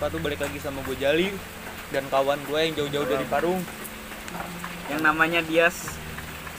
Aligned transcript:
Wabarakatuh 0.00 0.24
Balik 0.24 0.40
lagi 0.40 0.58
sama 0.64 0.80
gue 0.88 0.96
Jali 0.96 1.28
Dan 1.92 2.08
kawan 2.08 2.40
gue 2.48 2.56
yang 2.56 2.72
jauh-jauh 2.72 3.04
dari 3.04 3.26
Parung. 3.28 3.60
Yang 4.88 5.00
namanya 5.04 5.44
Dias. 5.44 5.92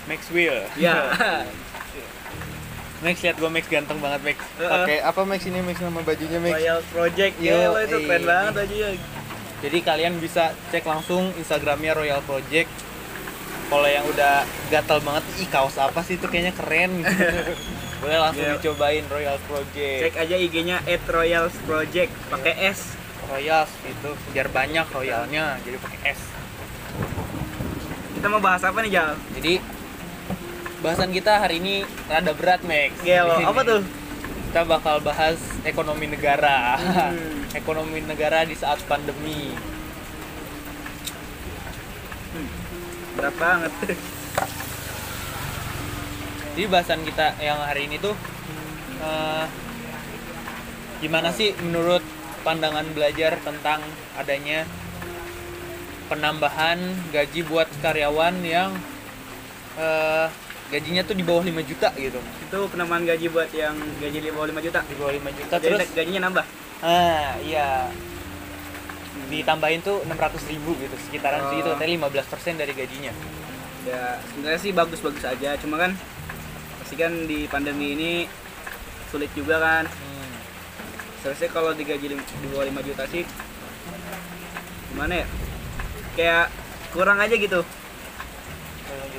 Maxwell. 0.05 0.61
Ya. 0.77 1.09
Max 3.01 3.17
lihat 3.25 3.41
gue 3.41 3.49
Max 3.49 3.65
ganteng 3.65 3.97
banget 3.97 4.21
Max. 4.21 4.37
Pakai 4.61 5.01
apa 5.01 5.25
Max 5.25 5.41
ini 5.49 5.57
Max? 5.65 5.81
Nama 5.81 6.05
bajunya 6.05 6.37
Max? 6.37 6.53
Royal 6.53 6.81
Project. 6.93 7.33
Yo, 7.41 7.49
ya 7.49 7.73
lo 7.73 7.81
itu 7.81 7.97
eh. 7.97 8.05
keren 8.05 8.23
banget 8.29 8.53
aja 8.61 8.89
Jadi 9.65 9.77
kalian 9.81 10.13
bisa 10.21 10.53
cek 10.69 10.85
langsung 10.85 11.33
Instagramnya 11.33 11.97
Royal 11.97 12.21
Project. 12.21 12.69
Kalau 13.73 13.89
yang 13.89 14.05
udah 14.05 14.45
gatal 14.69 15.01
banget 15.01 15.25
Ih 15.41 15.49
kaos 15.49 15.81
apa 15.81 16.05
sih 16.05 16.21
itu? 16.21 16.29
Kayaknya 16.29 16.53
keren. 16.53 16.91
Boleh 18.05 18.21
langsung 18.21 18.45
Iya. 18.45 18.61
dicobain 18.61 19.05
Royal 19.09 19.41
Project. 19.49 20.13
Cek 20.13 20.15
aja 20.29 20.35
IG-nya 20.37 20.77
@royals 21.09 21.57
project 21.65 22.13
pakai 22.29 22.69
S 22.69 23.00
Royals 23.31 23.71
itu 23.87 24.09
biar 24.35 24.51
banyak 24.51 24.85
royalnya 24.91 25.55
jadi 25.63 25.79
pakai 25.79 25.99
S 26.11 26.21
kita 28.21 28.29
mau 28.29 28.37
bahas 28.37 28.61
apa 28.61 28.85
nih 28.85 28.93
Jal? 28.93 29.17
Jadi 29.33 29.57
bahasan 30.85 31.09
kita 31.09 31.41
hari 31.41 31.57
ini 31.57 31.81
rada 32.05 32.37
berat 32.37 32.61
Max. 32.61 32.93
Gelo, 33.01 33.33
sini. 33.33 33.49
apa 33.49 33.61
tuh? 33.65 33.81
Kita 34.45 34.61
bakal 34.61 35.01
bahas 35.01 35.41
ekonomi 35.65 36.05
negara. 36.05 36.77
Hmm. 36.77 37.49
ekonomi 37.65 37.97
negara 38.05 38.45
di 38.45 38.53
saat 38.53 38.77
pandemi. 38.85 39.57
Berat 43.17 43.35
banget 43.41 43.73
Jadi 46.53 46.63
bahasan 46.69 47.01
kita 47.01 47.41
yang 47.41 47.57
hari 47.57 47.89
ini 47.89 47.97
tuh 47.97 48.13
eh, 49.01 49.45
gimana 51.01 51.33
sih 51.33 51.57
menurut 51.57 52.05
pandangan 52.41 52.85
belajar 52.91 53.37
tentang 53.39 53.79
adanya 54.13 54.65
penambahan 56.07 56.79
gaji 57.09 57.41
buat 57.43 57.69
karyawan 57.79 58.35
yang 58.43 58.75
eh, 59.75 60.27
gajinya 60.67 61.03
tuh 61.03 61.15
di 61.15 61.23
bawah 61.23 61.39
5 61.41 61.51
juta 61.63 61.91
gitu. 61.95 62.19
itu 62.19 62.57
penambahan 62.67 63.03
gaji 63.05 63.27
buat 63.27 63.51
yang 63.51 63.71
gaji 63.97 64.19
di 64.19 64.29
bawah 64.29 64.47
5 64.49 64.59
juta 64.61 64.79
Di 64.81 64.95
bawah 64.95 65.11
5 65.13 65.31
juta 65.33 65.55
Jadi 65.57 65.65
terus 65.67 65.89
gajinya 65.93 66.21
nambah 66.25 66.45
Ah, 66.81 67.37
iya. 67.39 67.93
Ditambahin 69.29 69.79
tuh 69.79 70.01
600 70.03 70.49
ribu 70.49 70.73
gitu, 70.75 70.97
sekitaran 70.97 71.45
Oh. 71.45 71.53
segitu, 71.53 71.69
katanya 71.69 72.09
15% 72.09 72.57
dari 72.57 72.73
gajinya. 72.73 73.13
ya 73.81 74.21
sebenarnya 74.23 74.59
sih 74.59 74.69
bagus-bagus 74.71 75.25
aja 75.25 75.57
cuma 75.57 75.73
kan 75.75 75.89
pasti 76.77 76.93
kan 76.95 77.09
di 77.25 77.45
pandemi 77.45 77.93
ini 77.93 78.11
sulit 79.07 79.33
juga 79.33 79.57
kan 79.57 79.83
Hmm. 79.89 80.20
Seharusnya 81.21 81.49
kalau 81.53 81.71
digaji 81.77 82.17
di 82.17 82.47
bawah 82.49 82.65
5 82.65 82.87
juta 82.89 83.03
sih 83.09 83.23
gimana 84.91 85.23
ya? 85.23 85.25
Kayak 86.19 86.45
kurang 86.91 87.17
aja 87.23 87.35
gitu. 87.39 87.61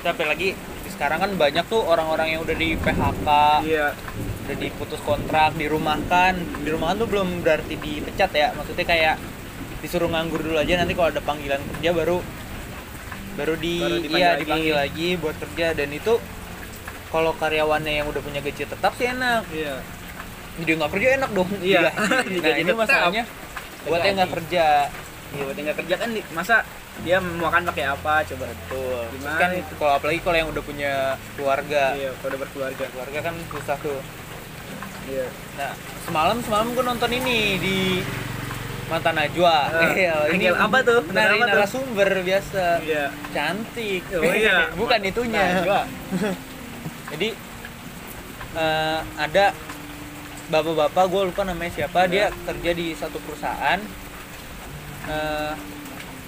Tapi 0.05 0.23
lagi 0.29 0.49
sekarang 0.93 1.19
kan 1.19 1.31
banyak 1.41 1.65
tuh 1.67 1.81
orang-orang 1.81 2.37
yang 2.37 2.41
udah 2.45 2.53
di 2.53 2.77
PHK, 2.77 3.29
iya. 3.65 3.97
udah 4.45 4.57
diputus 4.61 5.01
kontrak, 5.01 5.57
dirumahkan. 5.57 6.37
Dirumahkan 6.63 6.97
tuh 7.01 7.09
belum 7.09 7.41
berarti 7.41 7.81
dipecat 7.81 8.31
ya, 8.37 8.53
maksudnya 8.53 8.85
kayak 8.85 9.17
disuruh 9.81 10.13
nganggur 10.13 10.45
dulu 10.45 10.61
aja 10.61 10.79
nanti 10.79 10.95
kalau 10.95 11.11
ada 11.11 11.19
panggilan 11.19 11.59
kerja 11.75 11.91
baru 11.91 12.23
baru 13.35 13.55
di 13.59 13.83
Baru 13.83 13.99
dipanggil 13.99 14.21
iya 14.21 14.29
lagi. 14.31 14.43
dipanggil 14.45 14.75
lagi 14.77 15.09
buat 15.17 15.37
kerja. 15.41 15.67
Dan 15.73 15.89
itu 15.97 16.13
kalau 17.09 17.33
karyawannya 17.33 17.93
yang 18.03 18.07
udah 18.07 18.21
punya 18.21 18.45
gaji 18.45 18.69
tetap 18.69 18.93
sih 19.01 19.09
enak. 19.09 19.49
Iya 19.51 19.81
jadi 20.61 20.71
nggak 20.77 20.91
kerja 20.93 21.09
enak 21.17 21.31
dong. 21.33 21.51
Iya. 21.65 21.81
Digaji. 22.29 22.41
nah 22.45 22.57
ini 22.61 22.73
masalahnya 22.77 23.25
buat 23.89 24.01
yang 24.05 24.15
nggak 24.21 24.33
kerja. 24.41 24.67
Iya 25.33 25.43
buat 25.49 25.57
yang 25.57 25.67
nggak 25.73 25.79
kerja 25.85 25.95
kan 25.97 26.11
masa 26.37 26.57
dia 27.01 27.17
mau 27.25 27.49
makan 27.49 27.63
pakai 27.73 27.85
apa? 27.89 28.15
Coba 28.29 28.45
betul. 28.53 29.01
Terus 29.09 29.17
Gimana? 29.17 29.39
kan 29.41 29.51
kalau 29.81 29.93
apalagi 29.97 30.21
kalau 30.21 30.37
yang 30.37 30.49
udah 30.53 30.63
punya 30.65 30.93
keluarga. 31.35 31.85
Iya 31.97 32.11
kalau 32.21 32.29
udah 32.37 32.41
berkeluarga. 32.45 32.85
Keluarga 32.93 33.19
kan 33.25 33.35
susah 33.49 33.77
tuh. 33.81 34.01
Iya. 35.09 35.27
Nah 35.57 35.73
semalam 36.05 36.37
semalam 36.45 36.67
gue 36.77 36.85
nonton 36.85 37.11
ini 37.17 37.39
di 37.57 37.79
Mata 38.93 39.09
Najwa. 39.09 39.57
Ah, 39.73 39.89
Iya, 39.97 40.15
angle 40.29 40.57
apa 40.61 40.79
tuh? 40.85 41.01
tuh? 41.01 41.17
narasumber 41.17 42.11
biasa. 42.21 42.65
Iya. 42.85 43.09
Cantik. 43.33 44.05
Oh, 44.13 44.21
iya. 44.21 44.69
bukan 44.81 45.01
itunya 45.01 45.65
Najwa. 45.65 45.81
jadi 47.09 47.29
eh, 48.53 48.99
ada 49.17 49.45
bapak-bapak 50.51 51.05
gue 51.07 51.23
lupa 51.31 51.43
namanya 51.45 51.73
siapa 51.73 52.11
dia 52.11 52.27
Ya. 52.27 52.29
kerja 52.49 52.71
di 52.73 52.87
satu 52.97 53.19
perusahaan 53.23 53.79
eh, 55.07 55.53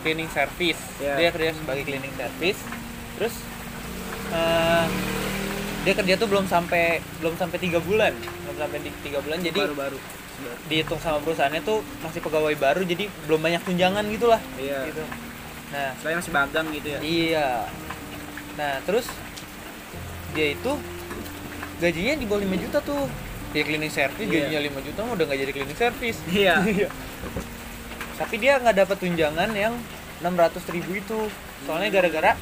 cleaning 0.03 0.31
service. 0.31 0.81
Ya. 1.01 1.17
dia 1.17 1.29
kerja 1.33 1.51
sebagai 1.57 1.83
cleaning 1.89 2.15
service. 2.15 2.61
Terus 3.19 3.35
eh, 4.31 4.87
dia 5.85 5.95
kerja 5.95 6.15
tuh 6.17 6.29
belum 6.31 6.47
sampai 6.47 7.01
belum 7.19 7.35
sampai 7.37 7.59
tiga 7.59 7.79
bulan. 7.81 8.13
Belum 8.15 8.57
sampai 8.59 8.79
di 8.83 8.91
tiga 9.03 9.19
bulan 9.21 9.39
jadi 9.41 9.61
baru-baru. 9.65 9.99
dihitung 10.67 10.99
sama 10.99 11.23
perusahaannya 11.23 11.63
tuh 11.63 11.79
masih 12.03 12.19
pegawai 12.19 12.59
baru 12.59 12.83
jadi 12.83 13.07
belum 13.31 13.41
banyak 13.41 13.63
tunjangan 13.65 14.05
gitulah. 14.11 14.43
Iya. 14.59 14.79
Gitu. 14.91 15.03
Nah. 15.71 15.91
Saya 16.03 16.15
masih 16.19 16.33
magang 16.35 16.67
gitu 16.75 16.89
ya. 16.91 16.99
Iya. 17.01 17.49
Nah, 18.55 18.79
terus 18.87 19.07
dia 20.35 20.55
itu 20.55 20.73
gajinya 21.79 22.15
di 22.19 22.27
bawah 22.27 22.43
5 22.43 22.63
juta 22.67 22.79
tuh. 22.83 23.07
Dia 23.55 23.63
cleaning 23.63 23.89
service 23.89 24.19
Iya. 24.21 24.51
gajinya 24.51 24.61
5 24.67 24.81
juta 24.83 25.01
udah 25.07 25.25
nggak 25.25 25.41
jadi 25.41 25.53
cleaning 25.53 25.79
service. 25.79 26.19
iya 26.29 26.55
Tapi 28.21 28.35
dia 28.37 28.59
nggak 28.59 28.77
dapat 28.77 28.97
tunjangan 28.99 29.51
yang 29.55 29.75
600 30.21 30.59
ribu 30.71 30.91
itu. 30.93 31.21
Soalnya 31.63 31.91
gara-gara 31.93 32.35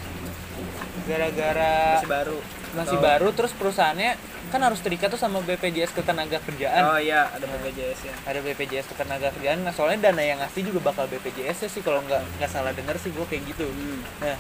gara-gara 1.03 1.99
masih 1.99 2.09
baru 2.09 2.39
masih 2.73 2.97
Oh. 2.97 3.03
baru 3.03 3.29
terus 3.31 3.53
perusahaannya 3.53 4.17
kan 4.49 4.61
harus 4.61 4.81
terikat 4.81 5.09
tuh 5.09 5.17
sama 5.17 5.41
BPJS 5.41 5.93
ketenaga 5.93 6.41
kerjaan. 6.41 6.83
oh 6.87 6.97
iya 6.97 7.25
ada 7.27 7.45
BPJS 7.45 8.01
ya 8.03 8.15
Ada 8.23 8.41
BPJS 8.41 8.87
ketenaga 8.87 9.29
kerjaan. 9.31 9.61
Nah, 9.61 9.73
soalnya 9.73 10.09
dana 10.09 10.21
yang 10.21 10.39
ngasih 10.39 10.63
juga 10.63 10.81
bakal 10.83 11.05
BPJS 11.07 11.59
ya 11.59 11.69
sih 11.69 11.81
kalau 11.81 12.01
nggak 12.03 12.21
nggak 12.37 12.49
salah 12.49 12.71
denger 12.71 12.97
sih 12.97 13.11
gue 13.11 13.25
kayak 13.25 13.45
gitu. 13.47 13.65
hmm. 13.65 14.01
Nah, 14.21 14.37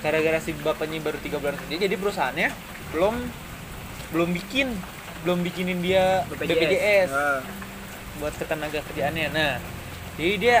gara-gara 0.00 0.36
si 0.38 0.52
bapaknya 0.54 1.00
baru 1.00 1.16
tiga 1.18 1.36
bulan 1.36 1.56
kerja, 1.56 1.76
jadi 1.80 1.94
perusahaannya 1.94 2.48
belum 2.92 3.14
belum 4.10 4.28
bikin 4.34 4.68
belum 5.24 5.40
bikinin 5.40 5.80
dia 5.80 6.22
BPJS, 6.28 7.08
Ah. 7.08 7.40
buat 8.16 8.34
ketenaga 8.34 8.84
kerjaannya. 8.84 9.28
Nah, 9.30 9.56
jadi 10.14 10.32
dia 10.36 10.56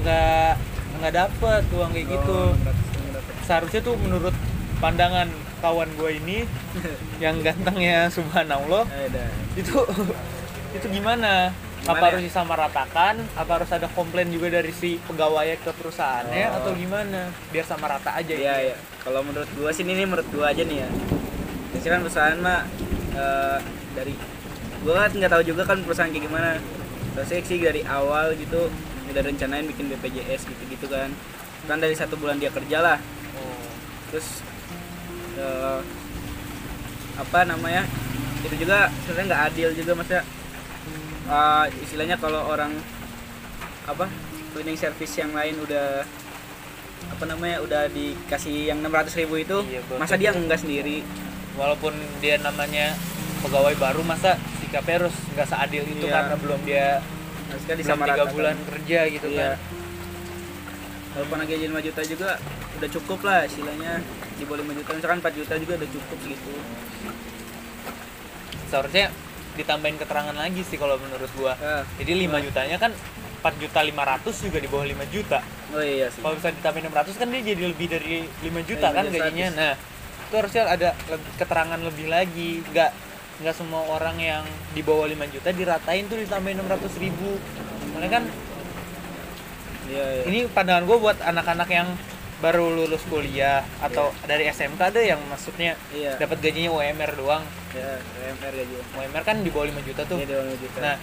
nggak 0.00 0.52
nggak 0.96 1.12
dapet 1.12 1.62
uang 1.70 1.90
kayak 1.90 2.06
gitu. 2.08 2.40
Oh. 2.46 2.72
Seharusnya 3.42 3.80
tuh 3.80 3.94
menurut 3.96 4.32
pandangan 4.76 5.26
kawan 5.58 5.88
gue 5.92 6.10
ini 6.16 6.38
yang 7.24 7.40
gantengnya 7.40 8.06
subhanallah 8.08 8.84
Eh, 8.88 9.08
itu 9.56 9.72
itu 10.72 10.86
gimana? 10.90 11.50
Gimana 11.76 11.92
apa 11.92 12.02
ya? 12.02 12.10
harus 12.10 12.22
disamaratakan? 12.24 13.14
Apa 13.34 13.50
harus 13.56 13.70
ada 13.70 13.86
komplain 13.88 14.28
juga 14.28 14.50
dari 14.50 14.70
si 14.70 14.98
pegawai 15.00 15.56
ke 15.56 15.70
perusahaannya 15.72 16.46
Oh. 16.46 16.56
atau 16.56 16.70
gimana? 16.72 17.30
Biar 17.50 17.64
sama 17.64 17.86
rata 17.88 18.14
aja 18.14 18.32
iya. 18.32 18.74
Kalau 19.00 19.20
menurut 19.20 19.46
gua 19.52 19.70
sih 19.70 19.82
ini 19.82 20.02
menurut 20.02 20.26
gua 20.28 20.50
aja 20.50 20.60
nih 20.60 20.82
ya. 20.82 20.88
Biasanya 21.70 21.90
kan 21.90 22.00
perusahaan 22.02 22.38
mah 22.38 22.60
eh, 23.14 23.58
dari 23.96 24.12
gua 24.84 25.08
kan 25.08 25.10
nggak 25.16 25.32
tahu 25.32 25.42
juga 25.42 25.62
kan 25.64 25.80
perusahaan 25.80 26.12
kayak 26.12 26.24
gimana. 26.28 26.60
Biasanya 27.16 27.42
sih 27.42 27.58
dari 27.58 27.82
awal 27.88 28.36
gitu 28.36 28.68
udah 29.08 29.22
rencanain 29.24 29.64
bikin 29.64 29.88
BPJS 29.88 30.44
gitu-gitu 30.44 30.86
kan. 30.92 31.08
Kan 31.64 31.80
dari 31.80 31.96
satu 31.96 32.20
bulan 32.20 32.36
dia 32.36 32.52
kerja 32.52 32.78
lah. 32.84 32.98
Oh. 33.40 33.66
Terus 34.12 34.44
eh, 35.40 35.80
apa 37.16 37.38
namanya? 37.48 37.88
Itu 38.44 38.54
juga 38.60 38.92
sebenarnya 39.08 39.26
nggak 39.32 39.44
adil 39.50 39.68
juga 39.72 39.92
maksudnya. 39.96 40.22
eh, 41.26 41.64
istilahnya 41.82 42.16
kalau 42.20 42.38
orang 42.46 42.70
apa 43.86 44.06
cleaning 44.54 44.78
service 44.78 45.18
yang 45.18 45.34
lain 45.34 45.58
udah 45.58 46.06
apa 47.06 47.24
namanya 47.28 47.62
udah 47.62 47.82
dikasih 47.92 48.72
yang 48.72 48.82
600.000 48.82 49.22
ribu 49.26 49.34
itu 49.38 49.58
Iya, 49.70 49.80
masa 49.94 50.18
dia 50.18 50.34
enggak 50.34 50.58
sendiri 50.58 51.06
Walaupun 51.54 51.94
dia 52.18 52.36
namanya 52.42 52.92
pegawai 53.46 53.74
baru 53.76 54.02
masa 54.02 54.30
sikapnya 54.58 54.94
harus 55.00 55.14
nggak 55.30 55.46
seadil 55.46 55.84
itu 55.84 56.02
Iya. 56.02 56.12
karena 56.12 56.34
belum 56.36 56.60
dia 56.62 56.86
harusnya 57.46 57.74
belum 57.76 58.00
tiga 58.04 58.24
bulan 58.28 58.56
kerja 58.66 58.98
gitu 59.08 59.26
Iya. 59.30 59.38
kan. 59.54 59.58
walaupun 61.14 61.38
lagi 61.38 61.54
5 61.56 61.80
juta 61.80 62.00
juga 62.04 62.30
udah 62.76 62.88
cukup 62.92 63.18
lah 63.22 63.40
istilahnya 63.42 63.92
di 64.36 64.44
bawah 64.44 64.60
5 64.60 64.74
juta 64.74 64.90
misalkan 64.92 65.18
4 65.18 65.32
juta 65.32 65.54
juga 65.56 65.72
udah 65.76 65.90
cukup 65.90 66.18
gitu 66.26 66.52
Seharusnya 68.66 69.14
ditambahin 69.54 69.96
keterangan 69.96 70.34
lagi 70.34 70.60
sih 70.60 70.74
kalau 70.74 70.98
menurut 70.98 71.30
gua. 71.32 71.54
Ah, 71.56 71.86
Jadi 71.96 72.12
5 72.18 72.42
jutanya 72.42 72.76
kan 72.76 72.90
4 73.38 73.54
juta 73.56 73.78
500 73.80 74.42
juga 74.42 74.58
di 74.58 74.66
bawah 74.66 74.82
5 74.84 75.06
juta. 75.06 75.38
oh 75.70 75.80
iya 75.80 76.10
sih 76.10 76.18
Kalau 76.18 76.34
bisa 76.34 76.50
ditambahin 76.50 76.90
600 76.90 77.14
kan 77.14 77.26
dia 77.30 77.40
jadi 77.46 77.62
lebih 77.64 77.86
dari 77.86 78.10
5 78.42 78.60
juta 78.60 78.86
Iya, 78.86 78.96
kan 78.96 79.04
jadi 79.06 79.18
gajinya. 79.22 79.48
100. 79.48 79.56
Nah, 79.56 79.72
itu 80.20 80.34
harusnya 80.34 80.62
ada 80.66 80.88
keterangan 81.36 81.80
lebih 81.80 82.06
lagi. 82.06 82.50
Nggak 82.66 82.90
nggak 83.36 83.56
semua 83.56 83.84
orang 83.92 84.16
yang 84.16 84.44
di 84.72 84.80
bawah 84.80 85.04
5 85.04 85.34
juta 85.34 85.52
diratain 85.52 86.08
tuh 86.08 86.16
ditambahin 86.20 86.60
600 86.64 87.04
ribu. 87.04 87.36
Soalnya 87.92 88.10
kan 88.10 88.24
iya 89.86 90.04
iya. 90.18 90.22
ini 90.26 90.38
pandangan 90.50 90.84
gue 90.88 90.96
buat 90.98 91.18
anak-anak 91.22 91.68
yang 91.70 91.88
baru 92.36 92.68
lulus 92.68 93.00
kuliah 93.08 93.64
atau 93.80 94.12
dari 94.28 94.44
SMK 94.50 94.92
ada 94.92 95.00
yang 95.00 95.20
maksudnya 95.30 95.72
iya. 95.94 96.20
dapat 96.20 96.40
gajinya 96.40 96.72
UMR 96.72 97.12
doang. 97.16 97.44
Ya. 97.72 98.00
UMR 98.24 98.52
gaji 98.52 98.74
UMR 98.96 99.22
kan 99.24 99.36
di 99.40 99.48
bawah 99.52 99.66
5 99.68 99.88
juta 99.88 100.02
tuh. 100.04 100.18
Iya 100.20 100.44
di 100.44 100.56
juta. 100.60 100.78
Nah 100.80 100.96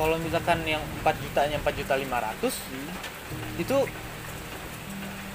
kalau 0.00 0.16
misalkan 0.16 0.64
yang 0.64 0.80
4 1.04 1.24
jutanya 1.24 1.56
4 1.60 1.80
juta 1.80 1.94
500 1.96 3.00
Hmm. 3.30 3.62
itu 3.62 3.76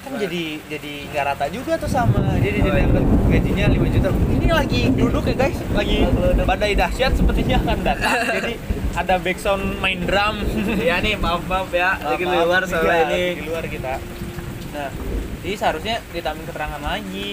kan 0.05 0.11
Nah. 0.13 0.21
jadi 0.21 0.43
jadi 0.69 0.93
nggak 1.09 1.23
rata 1.25 1.45
juga 1.49 1.73
tuh 1.81 1.89
sama. 1.89 2.21
Jadi 2.37 2.61
dia 2.61 2.73
iya. 2.77 2.85
dapat 2.85 3.03
gajinya 3.33 3.65
5 3.73 3.95
juta. 3.97 4.09
Ini 4.13 4.47
lagi 4.53 4.81
duduk 4.93 5.23
ya 5.25 5.35
guys. 5.35 5.57
Lagi 5.73 5.97
badai 6.45 6.73
dahsyat 6.77 7.11
sepertinya 7.17 7.55
akan 7.65 7.77
datang 7.81 8.17
jadi 8.37 8.53
ada 8.93 9.15
backsound 9.17 9.81
main 9.81 9.99
drum. 10.05 10.35
Iya 10.77 11.01
nih 11.01 11.17
maaf 11.17 11.41
maaf 11.49 11.73
ya. 11.73 11.97
Lagi 11.97 12.21
di 12.21 12.29
Maaf, 12.29 12.45
luar 12.45 12.61
iya, 12.61 12.69
soalnya 12.69 13.01
ini 13.09 13.23
di 13.33 13.43
luar 13.49 13.65
kita. 13.65 13.93
Nah 14.77 14.89
jadi 15.41 15.55
seharusnya 15.57 15.95
ditambahin 16.13 16.45
keterangan 16.53 16.81
lagi. 16.85 17.29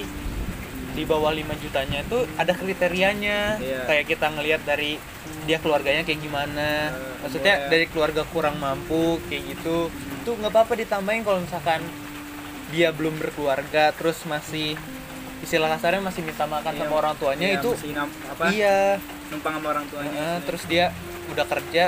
Di 0.92 1.08
bawah 1.08 1.32
5 1.32 1.56
jutanya 1.60 2.04
itu 2.04 2.18
ada 2.40 2.52
kriterianya. 2.56 3.60
Iya. 3.60 3.80
kayak 3.84 4.04
kita 4.08 4.26
ngelihat 4.32 4.64
dari 4.64 4.96
dia 5.44 5.60
keluarganya 5.60 6.08
kayak 6.08 6.24
gimana. 6.24 6.88
Eh, 6.88 7.20
maksudnya 7.20 7.54
iya. 7.64 7.68
dari 7.68 7.84
keluarga 7.92 8.24
kurang 8.32 8.56
mampu 8.56 9.20
kayak 9.28 9.56
gitu. 9.56 9.92
Itu 10.24 10.30
nggak 10.40 10.52
apa-apa 10.56 10.72
ditambahin 10.80 11.20
kalau 11.20 11.40
misalkan 11.44 11.84
dia 12.72 12.88
belum 12.90 13.14
berkeluarga 13.16 13.92
terus 13.92 14.16
masih 14.24 14.74
istilah 15.38 15.68
kasarnya 15.70 16.00
masih 16.00 16.22
minta 16.22 16.46
makan 16.46 16.72
Iya, 16.72 16.80
sama 16.80 16.94
orang 16.96 17.14
tuanya 17.20 17.46
iya, 17.46 17.58
itu 17.58 17.70
apa? 18.26 18.44
iya. 18.48 18.78
Numpang 19.28 19.54
sama 19.54 19.68
orang 19.70 19.86
tuanya 19.86 20.10
Heeh, 20.10 20.36
terus 20.42 20.62
dia 20.64 20.84
udah 21.28 21.44
kerja 21.44 21.84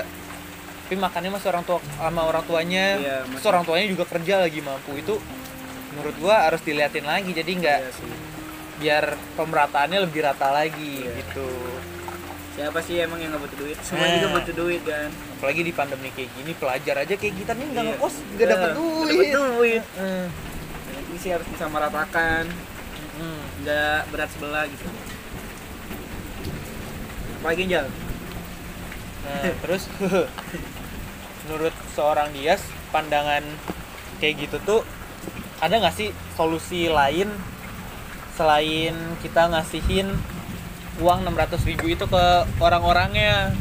tapi 0.84 1.00
makannya 1.00 1.32
masih 1.32 1.48
orang 1.48 1.64
tua 1.64 1.80
sama 1.96 2.22
orang 2.22 2.44
tuanya. 2.44 3.00
Iya, 3.00 3.18
terus 3.24 3.44
orang 3.46 3.64
tuanya 3.64 3.88
juga 3.88 4.04
kerja 4.04 4.34
lagi 4.38 4.60
mampu. 4.60 4.92
Itu 4.94 5.16
menurut 5.90 6.12
gua 6.18 6.44
harus 6.44 6.60
diliatin 6.60 7.02
lagi 7.02 7.32
jadi 7.32 7.50
nggak 7.50 7.78
Iya 7.80 7.90
sih. 7.90 8.12
biar 8.74 9.04
pemerataannya 9.32 9.98
lebih 10.02 10.20
rata 10.20 10.52
lagi 10.52 11.00
Iya. 11.00 11.24
gitu. 11.24 11.48
Siapa 12.54 12.84
sih 12.84 13.00
emang 13.00 13.16
yang 13.16 13.32
nggak 13.32 13.42
butuh 13.42 13.58
duit? 13.58 13.78
Semua 13.80 14.04
Nah. 14.04 14.12
juga 14.12 14.28
butuh 14.36 14.54
duit 14.54 14.82
kan? 14.84 15.08
Apalagi 15.08 15.60
di 15.62 15.72
pandemi 15.72 16.08
kayak 16.10 16.30
gini 16.34 16.52
pelajar 16.52 16.96
aja 17.00 17.14
kayak 17.16 17.34
kita 17.34 17.52
nih 17.54 17.66
nggak 17.66 17.80
Iya. 17.82 17.92
ngekos 17.96 18.14
nggak 18.28 18.46
dapat 18.46 18.60
Nggak 18.60 18.76
duit. 18.76 19.08
Dapet 19.08 19.32
duit. 19.32 19.82
Sih 21.16 21.30
harus 21.30 21.46
disamaratakan 21.50 22.46
Hmm. 23.14 23.38
nggak 23.62 24.10
berat 24.10 24.26
sebelah 24.26 24.66
gitu. 24.66 24.90
Apalagi 27.38 27.64
jal? 27.70 27.86
Nah, 29.22 29.54
terus 29.62 29.86
menurut 31.46 31.74
seorang 31.94 32.34
Dias 32.34 32.58
pandangan 32.90 33.46
kayak 34.18 34.48
gitu 34.48 34.56
tuh 34.66 34.80
ada 35.62 35.78
nggak 35.78 35.94
sih 35.94 36.10
solusi 36.34 36.90
lain 36.90 37.30
selain 38.34 38.98
kita 39.22 39.46
ngasihin 39.46 40.10
uang 40.98 41.22
600.000 41.22 41.70
ribu 41.70 41.86
itu 41.94 42.04
ke 42.10 42.24
orang-orangnya? 42.58 43.54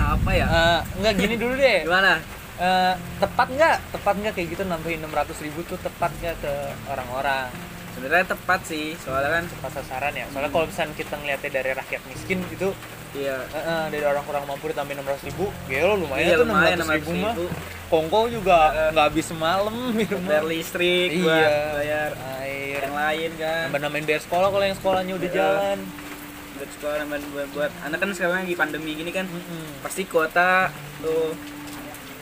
Apa 0.00 0.30
ya? 0.32 0.46
Eh, 0.48 0.80
nggak 0.96 1.12
gini 1.12 1.34
dulu 1.36 1.52
deh. 1.54 1.84
Gimana 1.84 2.37
Eh, 2.58 2.94
tepat 3.16 3.48
nggak 3.48 3.76
tepat 3.92 4.14
nggak 4.18 4.32
kayak 4.34 4.48
gitu 4.50 4.62
nambahin 4.64 4.98
600.000 5.00 5.46
ribu 5.46 5.62
tuh 5.62 5.78
tepat 5.78 6.10
nggak 6.12 6.42
ke 6.42 6.52
orang-orang 6.86 7.46
sebenarnya 7.94 8.26
tepat 8.28 8.60
sih 8.66 8.98
soalnya 8.98 9.30
kan 9.32 9.44
tepat 9.46 9.70
sasaran 9.78 10.10
ya 10.10 10.26
soalnya 10.28 10.50
kalau 10.50 10.66
misalnya 10.66 10.90
kita 10.92 11.14
ngeliatnya 11.16 11.50
dari 11.52 11.70
rakyat 11.72 12.02
miskin 12.06 12.38
gitu 12.50 12.74
iya 13.12 13.38
eh, 13.48 13.62
eh, 13.62 13.84
dari 13.90 14.02
orang 14.02 14.26
kurang 14.26 14.42
mampu 14.44 14.70
ditambahin 14.70 14.98
600.000 15.00 15.30
ribu 15.30 15.44
gelo 15.66 15.94
lumayan 15.96 16.18
iya 16.20 16.34
tuh 16.34 16.46
lumayan 16.46 16.76
600.000 16.78 16.94
ribu 16.94 17.10
mah 17.16 17.32
ribu 17.32 17.46
Kongko 17.88 18.18
juga 18.28 18.58
nggak 18.90 19.06
habis 19.06 19.24
semalam 19.24 19.74
di 19.94 20.04
rumah. 20.04 20.28
bayar 20.28 20.44
listrik 20.44 21.08
Iya. 21.08 21.22
buat 21.22 21.50
bayar 21.78 22.10
Air. 22.42 22.80
yang 22.84 22.96
lain 22.96 23.30
kan 23.34 23.64
Nambah 23.64 23.80
nambahin 23.80 24.04
bayar 24.04 24.22
sekolah 24.26 24.48
kalau 24.50 24.64
yang 24.66 24.76
sekolahnya 24.76 25.12
udah 25.14 25.28
Iya. 25.28 25.38
jalan. 25.38 25.78
buat 26.58 26.70
sekolah 26.74 26.94
buat, 27.06 27.22
buat, 27.30 27.48
buat 27.54 27.72
anak 27.82 27.98
kan 27.98 28.08
sekarang 28.12 28.42
lagi 28.42 28.54
pandemi 28.54 28.92
gini 28.92 29.10
kan 29.10 29.24
Mm-mm. 29.24 29.78
pasti 29.78 30.02
kuota 30.04 30.74
tuh 30.98 31.38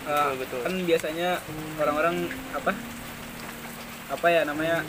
uh, 0.07 0.33
Betul, 0.33 0.33
betul. 0.41 0.61
kan 0.63 0.75
biasanya 0.83 1.29
orang-orang 1.77 2.17
apa 2.53 2.73
apa 4.07 4.27
ya 4.31 4.41
namanya 4.43 4.87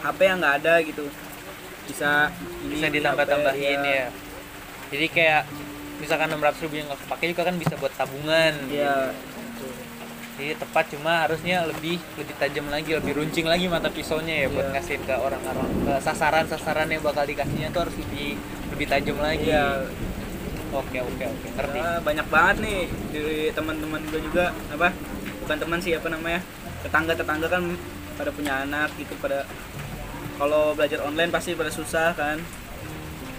HP 0.00 0.18
yang 0.24 0.38
nggak 0.40 0.56
ada 0.64 0.74
gitu 0.80 1.04
bisa 1.84 2.32
ini 2.64 2.72
Bisa 2.76 2.86
di 2.88 3.00
ditambah-tambahin 3.00 3.80
HP, 3.80 3.88
ya. 3.88 4.06
Jadi 4.88 5.06
kayak 5.08 5.42
misalkan 5.98 6.28
600 6.30 6.64
ribu 6.64 6.74
yang 6.76 6.86
nggak 6.88 7.00
kepake 7.04 7.24
juga 7.32 7.42
kan 7.48 7.56
bisa 7.56 7.74
buat 7.76 7.92
tabungan. 7.92 8.54
Iya. 8.68 9.12
Jadi 10.38 10.54
tepat 10.54 10.84
cuma 10.94 11.26
harusnya 11.26 11.66
lebih 11.66 11.98
lebih 12.14 12.34
tajam 12.38 12.70
lagi, 12.70 12.94
lebih 12.94 13.12
runcing 13.18 13.42
lagi 13.42 13.66
mata 13.66 13.90
pisaunya 13.90 14.46
ya 14.46 14.48
buat 14.48 14.68
Iya. 14.68 14.72
ngasihin 14.76 15.02
ke 15.02 15.14
orang-orang 15.16 15.66
ke 15.82 15.94
sasaran-sasaran 15.98 16.88
yang 16.88 17.02
bakal 17.02 17.26
dikasihnya 17.26 17.68
tuh 17.74 17.88
harus 17.88 17.96
lebih 17.98 18.38
lebih 18.70 18.86
tajam 18.86 19.16
lagi. 19.18 19.48
Iya. 19.50 19.64
Oke 20.70 20.98
oke 21.00 21.24
oke 21.24 21.46
ngerti. 21.50 21.78
Nah, 21.78 21.98
banyak 21.98 22.26
banget 22.28 22.56
nih 22.60 22.78
dari 23.08 23.40
teman-teman 23.50 24.00
gue 24.04 24.20
juga 24.20 24.44
apa 24.68 24.92
bukan 25.40 25.56
teman 25.56 25.78
sih 25.80 25.92
apa 25.92 26.08
namanya 26.08 26.40
tetangga 26.78 27.12
tetangga 27.12 27.48
kan 27.48 27.62
pada 28.14 28.30
punya 28.30 28.62
anak 28.62 28.92
gitu 28.94 29.16
pada 29.16 29.48
kalau 30.36 30.76
belajar 30.76 31.00
online 31.00 31.30
pasti 31.30 31.56
pada 31.56 31.70
susah 31.70 32.12
kan 32.12 32.36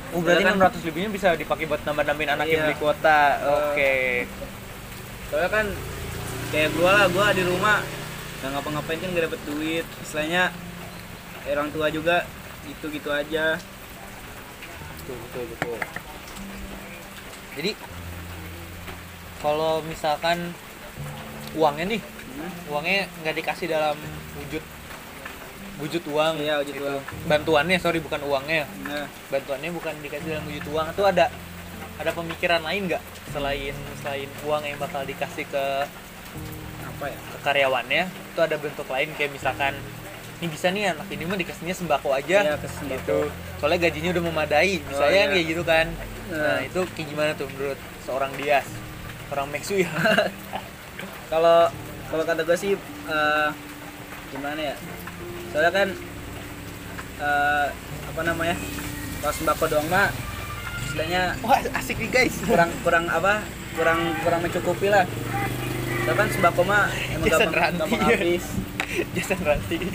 Oh 0.09 0.25
berarti 0.25 0.41
kan- 0.41 0.57
600 0.57 0.81
ribunya 0.83 1.05
bisa 1.07 1.37
dipakai 1.37 1.69
buat 1.69 1.85
nambah-nambahin 1.85 2.33
anak 2.33 2.45
yang 2.45 2.59
Iya. 2.59 2.65
beli 2.65 2.77
kuota. 2.77 3.21
Oke. 3.61 4.25
soalnya 5.29 5.49
kan 5.53 5.65
kayak 6.49 6.73
gua 6.73 6.91
lah 6.91 7.05
gua 7.07 7.29
di 7.29 7.45
rumah 7.45 7.85
nggak 8.41 8.49
ngapa-ngapain 8.49 8.97
kan 8.97 9.09
gak 9.13 9.25
dapet 9.29 9.41
duit 9.45 9.85
istilahnya 10.01 10.49
orang 11.45 11.69
tua 11.69 11.93
juga 11.93 12.25
gitu 12.65 12.89
gitu 12.89 13.13
aja 13.13 13.53
betul 14.97 15.15
betul 15.21 15.43
betul 15.53 15.77
jadi 17.59 17.71
kalau 19.39 19.83
misalkan 19.83 20.55
uangnya 21.53 21.85
nih 21.89 22.01
Hmm. 22.29 22.71
uangnya 22.71 23.03
nggak 23.19 23.35
dikasih 23.35 23.67
dalam 23.67 23.99
wujud 24.37 24.63
wujud 25.77 26.03
uang 26.07 26.39
Iya, 26.39 26.55
wujud 26.57 26.71
gitu. 26.71 26.87
uang. 26.87 27.03
bantuannya 27.27 27.75
sorry 27.77 27.99
bukan 27.99 28.23
uangnya 28.23 28.63
nah 28.81 29.03
bantuannya 29.27 29.69
bukan 29.69 29.91
dikasih 29.99 30.27
dalam 30.29 30.45
wujud 30.45 30.65
uang 30.69 30.87
itu 30.89 31.03
ada 31.03 31.27
ada 31.95 32.11
pemikiran 32.13 32.63
lain 32.63 32.87
nggak 32.87 33.03
selain 33.29 33.75
selain 33.99 34.29
uang 34.41 34.63
yang 34.63 34.79
bakal 34.79 35.03
dikasih 35.03 35.43
ke, 35.45 35.63
apa 36.81 37.05
ya 37.05 37.19
ke 37.19 37.37
karyawannya 37.43 38.03
itu 38.07 38.39
ada 38.39 38.55
bentuk 38.55 38.87
lain 38.87 39.11
kayak 39.13 39.31
misalkan 39.31 39.75
ini 40.39 40.47
bisa 40.47 40.71
nih 40.71 40.95
anak 40.95 41.11
ini 41.11 41.23
mah 41.23 41.35
dikasihnya 41.35 41.75
sembako 41.75 42.15
aja 42.15 42.39
Iya, 42.41 42.55
sembako. 42.55 42.87
gitu 42.95 43.19
soalnya 43.59 43.79
gajinya 43.81 44.15
udah 44.15 44.23
memadai 44.25 44.79
misalnya 44.81 44.95
Oh, 45.11 45.11
kan 45.17 45.27
iya. 45.27 45.35
kayak 45.35 45.47
gitu 45.49 45.63
kan 45.65 45.85
nah 46.29 46.37
Nah. 46.55 46.59
itu 46.61 46.79
kayak 46.93 47.07
gimana 47.09 47.31
tuh 47.33 47.49
menurut 47.49 47.79
seorang 48.05 48.31
Dias? 48.37 48.67
Orang 49.29 49.49
Meksu 49.49 49.81
ya 49.81 49.89
kalau 51.29 51.69
kalau 52.09 52.23
kata 52.25 52.41
gue 52.41 52.57
sih 52.57 52.73
eh, 53.05 53.49
gimana 54.29 54.73
ya? 54.73 54.75
Soalnya 55.53 55.71
kan 55.73 55.87
eh, 57.21 57.67
apa 58.09 58.21
namanya? 58.25 58.57
Kalau 59.21 59.33
sembako 59.35 59.63
doang 59.69 59.87
mah 59.89 60.09
istilahnya 60.85 61.37
wah 61.45 61.61
asik 61.77 62.01
nih 62.01 62.09
guys. 62.09 62.33
kurang 62.45 62.73
kurang 62.81 63.05
apa? 63.09 63.45
Kurang 63.77 64.17
kurang 64.25 64.41
mencukupi 64.41 64.89
lah. 64.89 65.05
Soalnya 66.05 66.17
kan 66.17 66.27
sembako 66.33 66.61
mah 66.65 66.89
emang 67.13 67.27
Jason 67.29 67.49
gampang, 67.53 67.61
Ranti. 67.61 67.77
gampang 67.77 68.01
habis. 68.09 68.45
Jason 69.15 69.41
Ranti. 69.45 69.77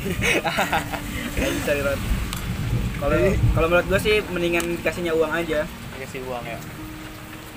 Kalau 2.94 3.18
kalau 3.52 3.66
menurut 3.68 3.86
gue 3.90 4.00
sih 4.00 4.16
mendingan 4.30 4.64
dikasihnya 4.78 5.12
uang 5.12 5.28
aja 5.28 5.66
kasih 6.04 6.20
uang 6.22 6.44
ya. 6.44 6.58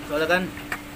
Soalnya 0.07 0.27
kan 0.29 0.41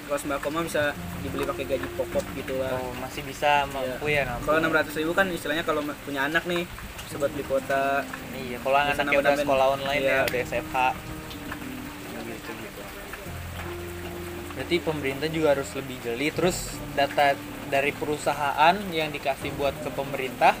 kalau 0.02 0.18
sembako 0.18 0.46
mah 0.50 0.64
bisa 0.64 0.82
dibeli 1.20 1.44
pakai 1.44 1.64
gaji 1.66 1.88
pokok 1.94 2.24
gitu 2.34 2.56
lah. 2.56 2.72
Oh 2.74 2.92
masih 2.98 3.22
bisa 3.22 3.64
mampu 3.68 4.08
ya 4.08 4.24
nampu 4.24 4.44
kalau 4.44 4.58
enam 4.58 4.72
ratus 4.72 4.96
ribu 4.96 5.12
kan 5.12 5.28
istilahnya 5.28 5.62
kalau 5.62 5.80
punya 6.02 6.26
anak 6.26 6.44
nih 6.44 6.64
bisa 7.02 7.14
buat 7.16 7.30
beli 7.30 7.44
kuota. 7.44 8.02
Iya 8.32 8.56
kalau 8.58 8.76
anaknya 8.76 9.18
udah 9.18 9.32
sekolah 9.38 9.66
online 9.74 10.00
Iya. 10.00 10.12
ya 10.12 10.20
udah 10.26 10.40
SFH 10.42 10.76
gitu 12.22 12.50
gitu. 12.52 12.82
Berarti 14.52 14.76
pemerintah 14.80 15.28
juga 15.28 15.48
harus 15.52 15.70
lebih 15.72 15.96
jeli. 16.02 16.28
Terus 16.28 16.56
data 16.92 17.32
dari 17.68 17.88
perusahaan 17.90 18.74
yang 18.90 19.08
dikasih 19.08 19.48
buat 19.56 19.72
ke 19.80 19.88
pemerintah 19.88 20.52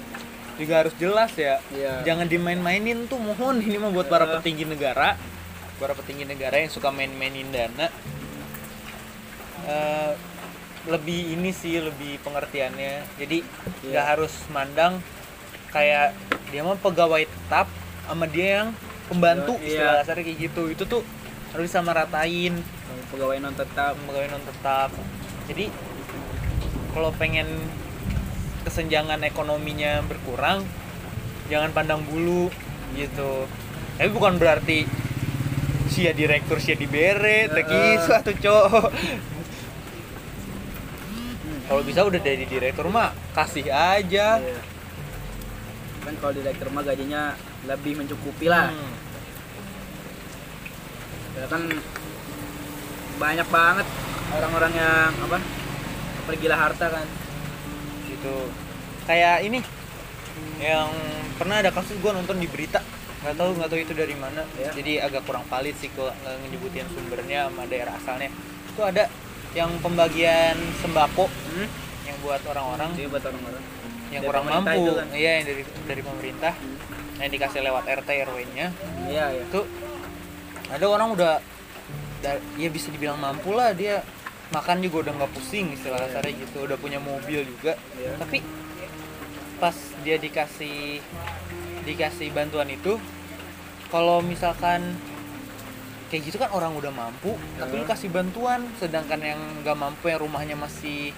juga 0.56 0.84
harus 0.84 0.94
jelas 0.96 1.32
ya. 1.34 1.60
Iya. 1.68 2.04
jangan 2.04 2.28
dimain-mainin 2.28 3.04
tuh 3.04 3.16
mohon. 3.16 3.58
Ini 3.58 3.76
mah 3.76 3.90
buat 3.90 4.08
para 4.08 4.24
Iya. 4.24 4.32
petinggi 4.38 4.64
negara 4.64 5.16
para 5.82 5.92
petinggi 5.92 6.22
negara 6.24 6.54
yang 6.56 6.70
suka 6.70 6.88
main-mainin 6.88 7.50
dana 7.50 7.90
Eh, 9.62 10.12
lebih 10.90 11.38
ini 11.38 11.54
sih 11.54 11.78
lebih 11.78 12.18
pengertiannya. 12.26 13.06
Jadi 13.14 13.46
nggak 13.86 14.02
Iya. 14.02 14.10
harus 14.10 14.34
mandang 14.50 14.98
kayak 15.70 16.10
dia 16.50 16.66
mah 16.66 16.74
pegawai 16.74 17.22
tetap 17.22 17.70
sama 18.02 18.26
dia 18.26 18.62
yang 18.62 18.68
pembantu 19.06 19.54
Iya. 19.62 19.66
istilah 19.70 19.94
kasarnya 20.02 20.24
kayak 20.26 20.38
gitu. 20.50 20.62
Itu 20.66 20.84
tuh 20.90 21.02
harus 21.54 21.70
sama 21.70 21.94
ratain 21.94 22.58
pegawai 23.14 23.38
non 23.38 23.54
tetap. 23.54 23.94
Pegawai 24.02 24.34
non 24.34 24.42
tetap. 24.42 24.90
Jadi 25.46 25.70
kalau 26.90 27.14
pengen 27.14 27.46
kesenjangan 28.66 29.22
ekonominya 29.22 30.02
berkurang 30.02 30.66
jangan 31.46 31.70
pandang 31.70 32.02
bulu 32.02 32.50
gitu. 32.98 33.46
Tapi 33.94 34.10
bukan 34.10 34.42
berarti 34.42 34.90
sia 35.92 36.10
direktur 36.10 36.56
sia 36.56 36.72
dibere 36.74 37.44
Heeh. 37.44 37.52
teki 37.52 37.82
suatu 38.00 38.32
cowok 38.34 38.88
kalau 41.62 41.82
bisa 41.82 42.00
udah 42.02 42.18
dari 42.18 42.44
direktur 42.44 42.88
mah 42.88 43.12
kasih 43.32 43.68
aja 43.68 44.40
Iya. 44.40 44.60
kan 46.02 46.14
kalau 46.18 46.32
direktur 46.32 46.68
mah 46.68 46.82
gajinya 46.82 47.36
lebih 47.64 47.94
mencukupi 47.94 48.48
lah 48.48 48.72
Hmm. 48.72 48.92
ya 51.32 51.46
kan 51.46 51.62
banyak 53.14 53.48
banget 53.48 53.86
orang-orang 54.32 54.72
yang 54.74 55.10
apa 55.22 55.38
pergila 56.22 56.56
harta 56.58 56.86
kan 56.90 57.06
gitu 58.04 58.50
kayak 59.04 59.40
ini 59.42 59.60
yang 60.58 60.90
pernah 61.34 61.58
ada 61.58 61.70
kasus 61.70 61.96
gua 61.98 62.12
nonton 62.12 62.36
di 62.36 62.46
berita 62.46 62.82
nggak 63.22 63.34
tahu 63.34 63.50
nggak 63.54 63.68
tahu 63.68 63.80
itu 63.80 63.94
dari 63.94 64.14
mana 64.14 64.42
Ya. 64.54 64.70
jadi 64.72 64.92
agak 65.06 65.22
kurang 65.22 65.46
valid 65.46 65.76
sih 65.76 65.88
kalau 65.88 66.10
nyebutin 66.44 66.86
sumbernya 66.88 67.46
sama 67.46 67.62
daerah 67.64 67.94
asalnya 67.94 68.28
itu 68.66 68.80
ada 68.80 69.06
yang 69.52 69.70
pembagian 69.78 70.56
sembako 70.78 71.28
hmm? 71.28 71.68
yang 72.02 72.16
buat 72.18 72.42
orang-orang 72.44 72.90
Jadi 72.92 73.08
buat 73.08 73.24
orang-orang 73.24 73.62
yang 74.08 74.20
Dari 74.20 74.28
kurang 74.28 74.44
mampu 74.44 74.80
kan? 74.92 75.06
iya 75.12 75.30
yang 75.38 75.46
dari 75.46 75.62
dari 75.86 76.02
pemerintah 76.02 76.52
yang 77.16 77.30
dikasih 77.30 77.60
lewat 77.62 77.84
RT 77.86 78.08
RW-nya 78.26 78.66
iya 79.06 79.24
iya 79.30 79.42
itu 79.42 79.60
ada 80.66 80.86
orang 80.86 81.08
udah 81.12 81.38
da- 82.18 82.42
ya 82.54 82.68
bisa 82.68 82.88
dibilang 82.88 83.16
mampu 83.16 83.52
lah 83.52 83.70
dia 83.70 84.02
makan 84.50 84.80
juga 84.80 85.06
udah 85.06 85.12
nggak 85.16 85.32
pusing 85.32 85.70
istilah 85.70 85.96
Iya. 85.96 86.06
kasarnya 86.10 86.32
gitu 86.40 86.58
udah 86.62 86.76
punya 86.76 86.98
mobil 86.98 87.40
juga 87.46 87.78
Iya. 87.94 88.18
tapi 88.18 88.42
pas 89.56 89.72
dia 90.02 90.16
dikasih 90.16 90.98
dikasih 91.82 92.30
bantuan 92.30 92.68
itu 92.68 92.96
kalau 93.88 94.22
misalkan 94.22 94.94
kayak 96.08 96.22
gitu 96.28 96.36
kan 96.36 96.52
orang 96.52 96.72
udah 96.72 96.92
mampu 96.92 97.34
tapi 97.56 97.72
lu 97.74 97.84
Iya. 97.84 97.90
kasih 97.96 98.08
bantuan 98.08 98.60
sedangkan 98.76 99.20
yang 99.20 99.40
nggak 99.64 99.74
mampu 99.74 100.12
yang 100.12 100.20
rumahnya 100.20 100.54
masih 100.54 101.10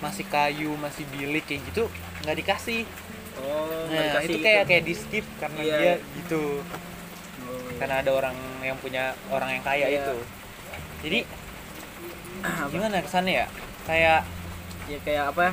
masih 0.00 0.24
kayu 0.26 0.74
masih 0.80 1.04
bilik 1.12 1.44
kayak 1.44 1.60
gitu 1.72 1.88
nggak 2.24 2.36
dikasih. 2.40 2.82
Oh 3.36 3.68
nah 3.92 4.16
dikasih 4.16 4.28
itu 4.30 4.38
kayak 4.40 4.64
kayak 4.64 4.84
di 4.84 4.94
skip 4.96 5.24
karena 5.36 5.60
Iya. 5.60 5.76
dia 5.76 5.94
gitu. 6.18 6.42
Oh, 7.44 7.68
karena 7.76 8.00
ada 8.00 8.10
orang 8.10 8.36
yang 8.60 8.76
punya 8.80 9.12
orang 9.28 9.60
yang 9.60 9.64
kaya 9.64 9.86
Iya. 9.86 10.00
itu. 10.02 10.16
Jadi 11.04 11.18
gimana 12.72 13.00
kesannya 13.00 13.44
ya? 13.44 13.46
Kayak 13.84 14.20
ya 14.88 14.98
kayak 15.00 15.24
apa 15.32 15.46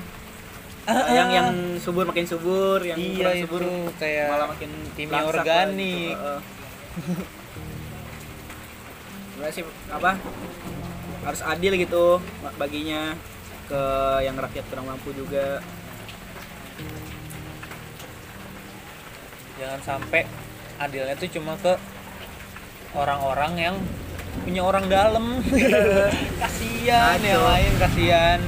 yang 0.90 1.30
yang 1.30 1.50
subur 1.78 2.10
makin 2.10 2.26
subur 2.26 2.82
yang 2.82 2.98
iya 2.98 3.14
kurang 3.14 3.38
itu 3.38 3.46
subur 3.46 3.62
kayak 4.02 4.28
malah 4.34 4.48
makin 4.50 4.72
kimia 4.98 5.14
lah 5.14 5.24
organik. 5.30 6.18
gitu. 6.18 6.34
Sebenarnya 9.32 9.54
sih 9.54 9.64
apa 9.94 10.12
harus 11.22 11.42
adil 11.46 11.78
gitu 11.78 12.18
baginya 12.58 13.14
ke 13.70 13.82
yang 14.26 14.34
rakyat 14.36 14.66
kurang 14.74 14.90
mampu 14.90 15.14
juga. 15.14 15.62
Jangan 19.62 19.82
sampai 19.86 20.26
adilnya 20.82 21.14
tuh 21.14 21.30
cuma 21.30 21.54
ke 21.62 21.78
orang-orang 22.98 23.54
yang 23.70 23.76
punya 24.42 24.66
orang 24.66 24.90
dalam. 24.90 25.46
Kasihan 26.42 27.22
yang 27.22 27.44
lain 27.46 27.74
kasihan 27.78 28.42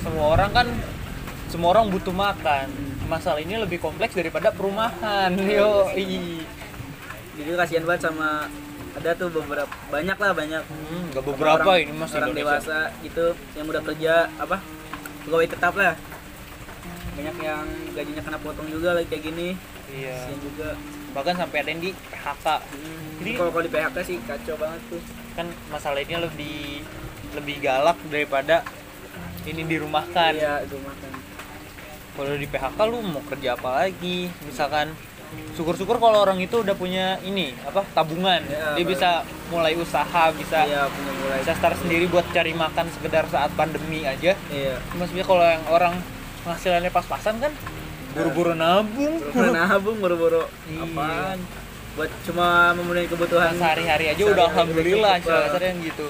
semua 0.00 0.26
orang 0.30 0.50
kan 0.50 0.66
semua 1.46 1.68
orang 1.72 1.90
butuh 1.90 2.14
makan. 2.14 2.66
Masalah 3.04 3.38
ini 3.38 3.56
lebih 3.56 3.78
kompleks 3.78 4.14
daripada 4.14 4.48
perumahan 4.48 5.34
yo. 5.50 5.90
Jadi 5.90 7.50
kasihan 7.56 7.84
banget 7.84 8.02
sama 8.04 8.46
ada 8.90 9.10
tuh 9.14 9.30
beberapa 9.30 9.70
banyak 9.88 10.14
lah 10.14 10.30
banyak. 10.32 10.62
Hmm, 10.62 11.02
gak 11.10 11.24
beberapa 11.24 11.62
orang, 11.64 11.80
ini 11.80 11.92
mas 11.92 12.10
orang 12.10 12.22
Indonesia. 12.28 12.42
dewasa 12.58 12.78
gitu 13.00 13.26
yang 13.54 13.66
udah 13.66 13.82
kerja 13.82 14.12
apa 14.36 14.56
pegawai 15.24 15.48
tetap 15.48 15.72
lah. 15.74 15.94
Banyak 17.12 17.36
yang 17.38 17.64
gajinya 17.92 18.22
kena 18.22 18.38
potong 18.38 18.68
juga 18.68 18.94
lagi 18.94 19.08
kayak 19.08 19.24
gini. 19.24 19.48
Iya. 19.90 20.14
Kasihan 20.16 20.40
juga. 20.40 20.70
Bahkan 21.10 21.34
sampai 21.36 21.56
ada 21.58 21.68
yang 21.68 21.82
di 21.82 21.90
PHK 21.90 22.46
Hmm, 22.46 23.08
Jadi- 23.18 23.36
kalau 23.36 23.50
kalau 23.50 23.64
di 23.66 23.72
PHK 23.72 23.96
sih 24.04 24.16
kacau 24.22 24.54
banget 24.56 24.80
tuh. 24.88 25.02
kan 25.30 25.46
masalah 25.66 25.98
ini 25.98 26.14
lebih 26.16 26.58
lebih 27.32 27.56
galak 27.60 27.94
daripada 28.06 28.66
ini 29.44 29.62
dirumahkan. 29.64 30.32
Iya 30.34 30.64
itu 30.64 30.76
makan 30.80 31.10
kalau 32.10 32.36
di 32.36 32.44
PHK 32.44 32.78
lu 32.84 32.98
mau 33.00 33.22
kerja 33.24 33.56
apa 33.56 33.80
lagi? 33.80 34.28
Misalkan 34.44 34.92
syukur-syukur 35.54 35.96
kalau 35.96 36.20
orang 36.20 36.42
itu 36.42 36.58
udah 36.60 36.74
punya 36.74 37.16
ini 37.22 37.54
apa 37.62 37.86
tabungan. 37.94 38.42
Ya, 38.44 38.74
dia 38.76 38.82
baru. 38.82 38.90
bisa 38.92 39.10
mulai 39.48 39.72
usaha 39.78 40.24
bisa 40.34 40.58
iya 40.66 40.90
punya 40.90 41.12
mulai. 41.16 41.38
bisa 41.40 41.54
start 41.54 41.78
sendiri 41.80 42.10
buat 42.10 42.26
cari 42.28 42.52
makan 42.52 42.90
sekedar 42.92 43.24
saat 43.30 43.54
pandemi 43.54 44.04
aja. 44.04 44.34
Iya. 44.50 44.76
Maksudnya 44.98 45.24
kalau 45.24 45.40
yang 45.40 45.62
orang 45.70 45.94
penghasilannya 46.44 46.90
pas-pasan 46.90 47.38
kan 47.38 47.52
buru-buru 48.10 48.52
nabung. 48.52 49.22
Buru-buru 49.22 49.50
nabung 49.62 49.96
buru-buru 50.02 50.42
Iya. 50.66 50.82
apaan? 50.84 51.38
Buat 51.94 52.10
cuma 52.22 52.74
memenuhi 52.74 53.06
kebutuhan 53.06 53.54
sehari-hari 53.54 54.04
aja 54.10 54.18
sehari-hari. 54.18 54.34
udah 54.34 54.44
alhamdulillah 54.50 55.14
Pak. 55.16 55.40
kasarnya 55.46 55.72
gitu 55.84 56.06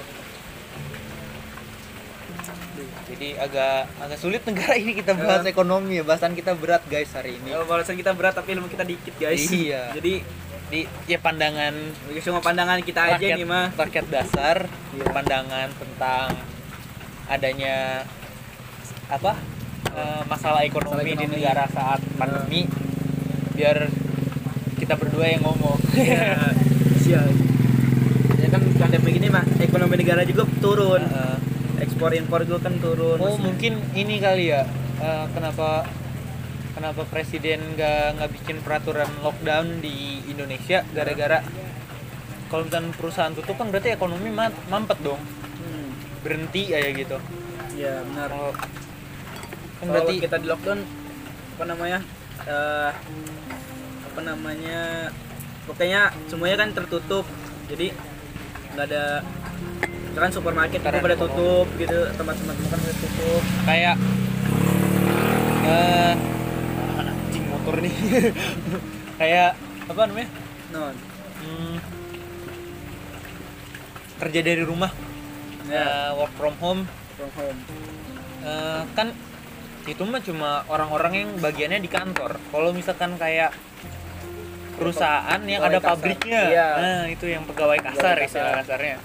jadi 3.05 3.27
agak 3.39 3.89
agak 3.97 4.17
sulit 4.17 4.41
negara 4.49 4.73
ini 4.73 4.93
kita 4.93 5.13
bahas 5.13 5.41
Ya. 5.41 5.49
ekonomi 5.49 5.97
ya. 5.97 6.03
Bahasan 6.03 6.31
kita 6.31 6.53
berat 6.53 6.83
guys 6.85 7.11
hari 7.11 7.35
ini. 7.35 7.49
Ya 7.49 7.61
bahasan 7.61 7.95
kita 7.95 8.11
berat 8.11 8.33
tapi 8.33 8.53
ilmu 8.53 8.67
kita 8.67 8.83
dikit 8.83 9.13
guys. 9.15 9.45
Iya. 9.45 9.91
jadi 9.93 10.13
di 10.67 10.81
ya 11.05 11.19
pandangan 11.19 11.75
cuma 12.17 12.39
pandangan 12.39 12.79
kita 12.79 13.01
aja 13.05 13.19
rakyat, 13.19 13.35
nih 13.35 13.43
mah. 13.43 13.75
rakyat 13.75 14.05
dasar 14.07 14.57
Iya. 14.91 15.03
pandangan 15.05 15.67
tentang 15.73 16.27
adanya 17.27 18.07
apa 19.07 19.35
eh, 19.91 20.21
masalah 20.25 20.63
ekonomi, 20.63 20.95
Masalah 20.95 21.03
di 21.03 21.13
ekonomi. 21.17 21.35
negara 21.35 21.63
saat 21.67 21.99
pandemi 22.15 22.63
biar 23.51 23.91
kita 24.77 24.95
berdua 24.95 25.27
yang 25.27 25.43
ngomong. 25.43 25.79
Ya 25.91 26.39
sial 26.97 27.27
ya 28.37 28.47
kan 28.47 28.63
pandemi 28.73 29.11
gini 29.11 29.27
mah 29.27 29.43
ekonomi 29.59 29.95
negara 29.97 30.23
juga 30.23 30.47
turun. 30.57 31.03
Eh, 31.03 31.37
ekspor 32.01 32.17
impor 32.17 32.41
juga 32.43 32.59
kan 32.65 32.75
turun. 32.75 33.13
Oh 33.13 33.29
Maksudnya- 33.29 33.45
mungkin 33.45 33.73
ini 33.93 34.15
kali 34.17 34.43
ya 34.49 34.65
eh, 34.97 35.25
kenapa 35.31 35.85
kenapa 36.73 37.01
presiden 37.05 37.77
nggak 37.77 38.17
nggak 38.17 38.29
bikin 38.33 38.57
peraturan 38.59 39.05
lockdown 39.21 39.77
di 39.79 40.25
Indonesia 40.25 40.81
gara-gara 40.89 41.45
kalau 42.49 42.65
misalnya 42.65 42.89
perusahaan 42.91 43.31
tutup 43.31 43.53
kan 43.55 43.69
berarti 43.69 43.93
ekonomi 43.93 44.27
ma- 44.27 44.59
mampet 44.67 44.97
dong. 44.99 45.21
Hmm, 45.61 45.89
berhenti 46.19 46.73
aja 46.73 46.89
gitu. 46.89 47.17
Ya 47.77 48.01
benar. 48.03 48.27
Kalau 48.27 48.51
kan 49.77 49.85
berarti 49.87 50.13
kita 50.19 50.35
di 50.35 50.47
lockdown 50.49 50.79
apa 51.53 51.63
namanya 51.63 51.99
eh 52.41 52.91
apa 54.03 54.19
namanya 54.19 54.79
pokoknya 55.63 56.09
semuanya 56.25 56.65
kan 56.65 56.69
tertutup. 56.73 57.29
Jadi 57.69 57.93
nggak 58.73 58.85
ada 58.89 59.21
kan 60.13 60.29
supermarket 60.29 60.81
Karena 60.81 60.99
pada 60.99 61.15
tutup 61.15 61.67
gitu 61.75 61.97
tempat-tempat 62.13 62.55
makan 62.57 62.77
pada 62.77 62.95
tutup. 62.95 63.41
Kayak 63.63 63.95
eh 65.61 66.13
anjing 66.99 67.45
motor 67.47 67.75
nih. 67.77 67.95
Kayak 69.19 69.49
apa 69.85 70.01
namanya? 70.05 70.29
Non. 70.69 70.95
Hmm, 71.41 71.75
kerja 74.17 74.39
dari 74.39 74.61
rumah. 74.61 74.91
Ya. 75.65 75.81
Eh, 75.81 76.09
work 76.15 76.33
from 76.35 76.55
home. 76.57 76.81
From 77.15 77.31
home. 77.33 77.59
Eh, 78.41 78.81
kan 78.91 79.07
itu 79.81 80.03
mah 80.03 80.21
cuma 80.21 80.61
orang-orang 80.67 81.13
yang 81.15 81.29
bagiannya 81.37 81.79
di 81.79 81.89
kantor. 81.89 82.37
Kalau 82.51 82.69
misalkan 82.71 83.15
kayak 83.15 83.53
perusahaan 84.73 85.41
yang 85.41 85.61
Pegawai 85.61 85.77
ada 85.77 85.79
kasar. 85.79 85.93
pabriknya. 85.93 86.41
Iya. 86.47 86.67
nah 86.75 87.01
itu 87.05 87.25
yang 87.27 87.43
pegawai 87.45 87.77
kasar 87.79 88.17
Pegawai 88.17 88.25
istilah 88.25 88.49
kasar. 88.51 88.61
kasarnya 88.65 88.95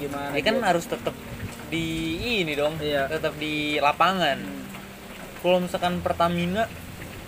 gimana 0.00 0.32
ya 0.32 0.42
kan 0.42 0.54
tuh? 0.54 0.64
harus 0.64 0.84
tetap 0.86 1.14
di 1.68 1.84
ini 2.40 2.52
dong 2.52 2.74
Iya. 2.76 3.06
tetap 3.06 3.36
di 3.36 3.54
lapangan 3.78 4.38
Hmm. 4.40 4.64
kalau 5.38 5.58
misalkan 5.60 6.00
Pertamina 6.00 6.64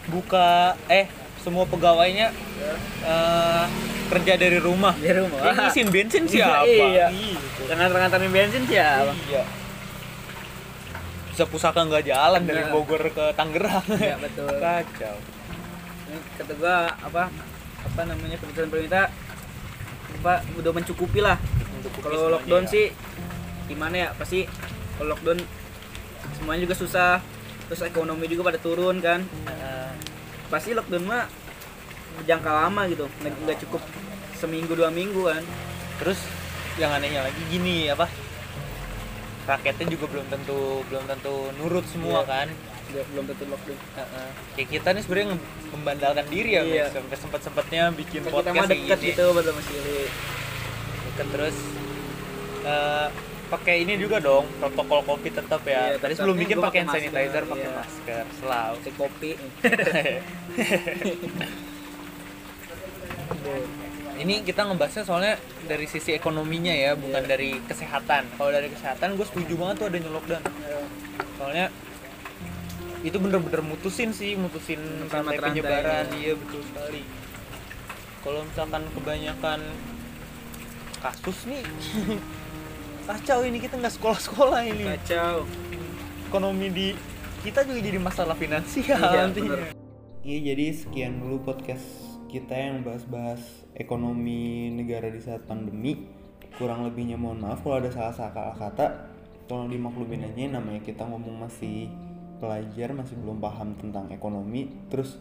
buka 0.05 0.75
eh 0.89 1.07
semua 1.39 1.63
pegawainya 1.65 2.33
Ya. 2.33 2.75
eh, 3.05 3.65
kerja 4.09 4.35
dari 4.37 4.59
rumah 4.59 4.95
di 4.95 5.09
rumah 5.09 5.39
yang 5.43 5.57
ngisiin 5.61 5.89
bensin 5.89 6.23
Iya, 6.25 6.33
siapa 6.59 6.67
iya. 6.87 7.07
Gitu. 7.09 7.63
ngantar-ngantarin 7.69 8.31
bensin 8.31 8.63
siapa 8.65 9.13
iya 9.25 9.43
bisa 11.29 11.45
pusaka 11.45 11.81
nggak 11.83 12.05
jalan 12.05 12.43
dari 12.43 12.61
Iya. 12.61 12.71
Bogor 12.71 13.03
ke 13.07 13.33
Tangerang 13.33 13.87
ya 13.97 14.17
betul 14.19 14.53
kacau 14.55 15.17
Ini 16.05 16.19
kata 16.37 16.53
gua 16.55 16.77
apa 16.93 17.23
apa 17.83 18.01
namanya 18.05 18.37
keputusan 18.37 18.69
pemerintah 18.69 19.09
apa 20.15 20.35
udah 20.55 20.73
mencukupi 20.73 21.19
lah 21.19 21.41
kalau 22.01 22.31
lockdown 22.31 22.65
sih 22.65 22.91
gimana 23.65 23.95
ya 23.97 24.09
pasti 24.13 24.47
kalau 24.95 25.13
lockdown 25.13 25.39
semuanya 26.35 26.61
juga 26.63 26.77
susah 26.77 27.19
terus 27.65 27.83
ekonomi 27.83 28.27
juga 28.27 28.47
pada 28.47 28.59
turun 28.59 28.99
kan 28.99 29.25
Eh, 29.47 29.91
pasti 30.49 30.73
lockdown 30.73 31.03
mah 31.03 31.25
berjangka 32.15 32.51
lama 32.53 32.85
gitu 32.87 33.09
nggak 33.19 33.33
nggak 33.43 33.59
cukup 33.63 33.83
seminggu 34.35 34.73
dua 34.73 34.91
minggu 34.91 35.25
kan 35.25 35.43
terus 35.97 36.21
yang 36.75 36.91
anehnya 36.91 37.23
lagi 37.23 37.41
gini 37.47 37.89
apa 37.89 38.05
rakyatnya 39.43 39.87
juga 39.91 40.07
belum 40.09 40.27
tentu 40.29 40.59
belum 40.87 41.05
tentu 41.05 41.35
nurut 41.57 41.83
semua 41.85 42.23
Iya. 42.23 42.29
kan 42.29 42.49
Nggak- 42.93 43.09
belum 43.09 43.25
tentu 43.27 43.45
lockdown 43.47 43.79
Heeh. 43.97 44.29
kayak 44.53 44.69
kita 44.71 44.89
nih 44.91 45.03
sebenarnya 45.03 45.29
membandalkan 45.71 46.27
diri 46.29 46.51
ya 46.53 46.63
Iya. 46.63 46.85
Mas. 46.85 46.93
sampai 46.93 47.17
sempat 47.17 47.41
sempatnya 47.43 47.83
bikin 47.91 48.21
kita 48.21 48.31
podcast 48.31 48.55
mah 48.55 48.67
kayak 48.67 48.81
deket 48.85 48.99
gitu 49.09 49.25
pada 49.33 49.51
masih 49.51 49.79
terus 51.29 51.57
eh, 52.63 53.09
pakai 53.47 53.85
ini 53.85 54.01
juga 54.01 54.17
dong 54.17 54.49
protokol 54.57 55.05
covid 55.05 55.33
tetap 55.37 55.61
ya. 55.63 55.93
Iya, 55.93 56.01
tadi 56.01 56.13
sebelum 56.17 56.37
bikin 56.41 56.57
pakai 56.59 56.79
hand 56.83 56.91
sanitizer 56.91 57.45
pakai 57.45 57.69
iya. 57.69 57.77
masker. 57.77 58.25
Selalu. 58.41 58.77
Cek 58.81 58.95
kopi. 58.97 59.31
Ini 64.13 64.45
kita 64.47 64.69
ngebahasnya 64.69 65.03
soalnya 65.03 65.35
dari 65.67 65.89
sisi 65.89 66.15
ekonominya 66.15 66.71
ya 66.71 66.95
bukan 66.95 67.23
Iya. 67.27 67.31
dari 67.33 67.51
kesehatan. 67.65 68.23
Kalau 68.39 68.51
dari 68.53 68.69
kesehatan 68.71 69.19
gue 69.19 69.27
setuju 69.27 69.53
banget 69.59 69.75
tuh 69.83 69.87
adanya 69.91 70.11
lockdown. 70.13 70.43
Soalnya 71.41 71.67
itu 73.03 73.19
bener-bener 73.19 73.67
mutusin 73.67 74.15
sih 74.15 74.39
mutusin 74.39 74.79
Mutusin 74.79 75.11
rantai 75.11 75.39
penyebaran. 75.43 76.07
ya. 76.07 76.15
iya 76.15 76.33
betul 76.39 76.63
sekali. 76.63 77.03
Kalau 78.23 78.41
misalkan 78.47 78.83
kebanyakan 78.95 79.61
kasus 81.03 81.51
nih 81.51 81.67
kacau 83.11 83.43
ini 83.43 83.59
kita 83.59 83.75
nggak 83.77 83.95
sekolah-sekolah 83.99 84.63
ini 84.63 84.87
kacau 84.95 85.43
ekonomi 86.31 86.67
di 86.71 86.89
kita 87.43 87.67
juga 87.67 87.83
jadi 87.83 87.99
masalah 87.99 88.39
finansial 88.39 89.03
Iya, 89.03 89.27
nantinya. 89.27 89.51
bener. 89.59 89.75
Iya 90.23 90.39
jadi 90.55 90.67
sekian 90.71 91.19
dulu 91.19 91.43
podcast 91.43 91.83
kita 92.31 92.55
yang 92.55 92.87
bahas-bahas 92.87 93.43
ekonomi 93.75 94.71
negara 94.71 95.11
di 95.11 95.19
saat 95.19 95.43
pandemi. 95.45 96.07
Kurang 96.55 96.87
lebihnya 96.87 97.19
mohon 97.19 97.43
maaf 97.43 97.67
kalau 97.67 97.83
ada 97.83 97.91
salah-salah 97.91 98.55
kata. 98.55 99.11
Tolong 99.51 99.69
dimaklumin 99.69 100.23
aja 100.23 100.55
namanya 100.55 100.79
kita 100.81 101.03
ngomong 101.03 101.43
masih 101.43 101.91
pelajar 102.39 102.95
masih 102.95 103.19
belum 103.19 103.43
paham 103.43 103.75
tentang 103.75 104.07
ekonomi. 104.15 104.71
Terus 104.87 105.19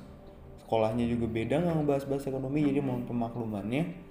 sekolahnya 0.61 1.09
juga 1.09 1.25
beda 1.25 1.57
nggak 1.57 1.75
ngebahas-bahas 1.81 2.29
ekonomi 2.29 2.61
jadi 2.61 2.79
mohon 2.85 3.09
pemaklumannya. 3.09 4.10